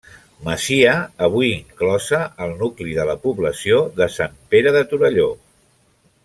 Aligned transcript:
Masia, 0.45 0.93
avui 1.27 1.51
inclosa 1.57 2.21
al 2.45 2.55
nucli 2.63 2.97
de 3.01 3.05
la 3.11 3.17
població 3.27 3.79
de 4.01 4.09
Sant 4.15 4.35
Pere 4.55 4.75
de 4.79 4.83
Torelló. 4.95 5.29